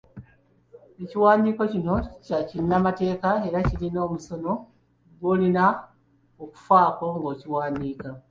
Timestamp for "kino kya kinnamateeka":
1.73-3.29